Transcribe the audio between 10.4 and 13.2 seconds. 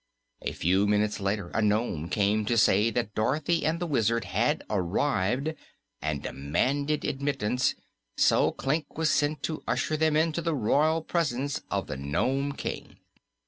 the royal presence of the Nome King.